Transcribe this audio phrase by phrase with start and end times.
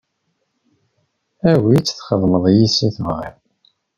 [1.51, 3.35] Awi-tt txedmeḍ yes-s i tebɣiḍ.